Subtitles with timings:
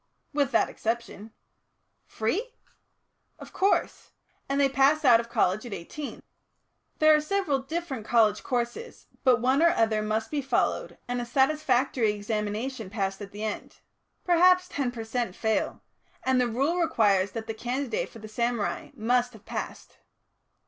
[0.33, 1.31] "With that exception."
[2.07, 2.55] "Free?"
[3.37, 4.13] "Of course.
[4.49, 6.23] And they pass out of college at eighteen.
[6.97, 11.25] There are several different college courses, but one or other must be followed and a
[11.27, 13.75] satisfactory examination passed at the end
[14.23, 15.35] perhaps ten per cent.
[15.35, 15.83] fail
[16.23, 19.97] and the Rule requires that the candidate for the samurai must have passed."